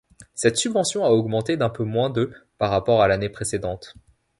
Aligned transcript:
Cette 0.33 0.57
subvention 0.57 1.05
a 1.05 1.09
augmenté 1.09 1.57
d’un 1.57 1.69
peu 1.69 1.83
moins 1.83 2.09
de 2.09 2.31
par 2.57 2.71
rapport 2.71 3.03
à 3.03 3.07
l’année 3.07 3.29
précédente. 3.29 3.93